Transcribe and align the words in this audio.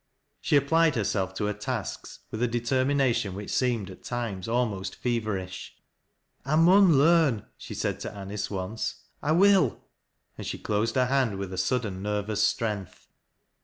She 0.41 0.55
applied 0.55 0.95
herself 0.95 1.35
to 1.35 1.45
her 1.45 1.53
tasks 1.53 2.21
with 2.31 2.41
a 2.41 2.47
determination 2.47 3.35
which 3.35 3.51
seemed 3.51 3.91
at 3.91 4.03
times 4.03 4.47
almost 4.47 4.95
fever 4.95 5.35
iBh." 5.35 5.69
I. 6.43 6.55
mun 6.55 6.97
learn," 6.97 7.45
she 7.55 7.75
said 7.75 7.99
to 7.99 8.09
Anice 8.11 8.49
once." 8.49 8.95
I 9.21 9.29
loill" 9.29 9.81
and 10.39 10.47
ehe 10.47 10.63
closed 10.63 10.95
her 10.95 11.05
hand 11.05 11.37
with 11.37 11.53
a 11.53 11.57
sudden 11.59 12.01
nervous 12.01 12.41
strength. 12.41 13.09